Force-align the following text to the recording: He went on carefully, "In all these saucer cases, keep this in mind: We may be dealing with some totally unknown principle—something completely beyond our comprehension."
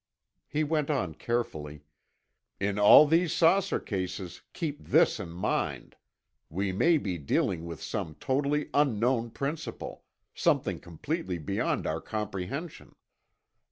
He 0.47 0.63
went 0.63 0.89
on 0.89 1.13
carefully, 1.13 1.83
"In 2.59 2.79
all 2.79 3.05
these 3.05 3.31
saucer 3.33 3.79
cases, 3.79 4.41
keep 4.51 4.83
this 4.83 5.19
in 5.19 5.29
mind: 5.29 5.95
We 6.49 6.71
may 6.71 6.97
be 6.97 7.19
dealing 7.19 7.65
with 7.67 7.83
some 7.83 8.15
totally 8.15 8.71
unknown 8.73 9.29
principle—something 9.29 10.79
completely 10.79 11.37
beyond 11.37 11.85
our 11.85 12.01
comprehension." 12.01 12.95